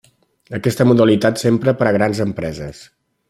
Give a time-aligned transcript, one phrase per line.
[0.59, 2.83] Aquesta modalitat s'empra per a grans empreses.